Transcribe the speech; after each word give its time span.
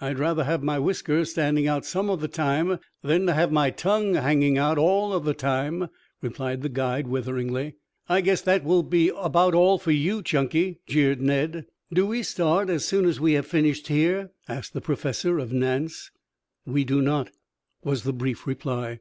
"I'd 0.00 0.18
rather 0.18 0.42
have 0.42 0.64
my 0.64 0.80
whiskers 0.80 1.30
standing 1.30 1.68
out 1.68 1.86
some 1.86 2.10
of 2.10 2.20
the 2.20 2.26
time 2.26 2.80
than 3.02 3.26
to 3.26 3.34
have 3.34 3.52
my 3.52 3.70
tongue 3.70 4.14
hanging 4.14 4.58
out 4.58 4.78
all 4.78 5.12
of 5.12 5.24
the 5.24 5.32
time," 5.32 5.90
replied 6.20 6.62
the 6.62 6.68
guide 6.68 7.06
witheringly. 7.06 7.76
"I 8.08 8.20
guess 8.20 8.40
that 8.40 8.64
will 8.64 8.82
be 8.82 9.12
about 9.16 9.54
all 9.54 9.78
for 9.78 9.92
you, 9.92 10.22
Chunky," 10.24 10.80
jeered 10.88 11.20
Ned. 11.20 11.66
"Do 11.92 12.04
we 12.04 12.24
start 12.24 12.68
as 12.68 12.84
soon 12.84 13.04
as 13.06 13.20
we 13.20 13.34
have 13.34 13.46
finished 13.46 13.86
here?" 13.86 14.32
asked 14.48 14.72
the 14.72 14.80
Professor 14.80 15.38
of 15.38 15.52
Nance. 15.52 16.10
"We 16.66 16.82
do 16.82 17.00
not," 17.00 17.30
was 17.84 18.02
the 18.02 18.12
brief 18.12 18.48
reply. 18.48 18.98